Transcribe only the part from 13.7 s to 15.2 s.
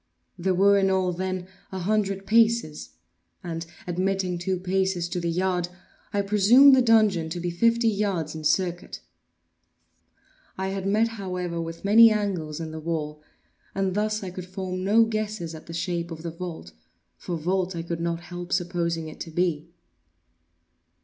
and thus I could form no